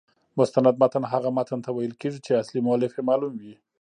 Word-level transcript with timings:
مستند 0.37 0.75
متن 0.81 1.03
هغه 1.13 1.29
متن 1.37 1.59
ته 1.65 1.69
ویل 1.73 1.93
کیږي، 2.01 2.19
چي 2.25 2.31
اصلي 2.41 2.59
مؤلف 2.67 2.91
يې 2.97 3.03
معلوم 3.09 3.35
يي. 3.45 3.55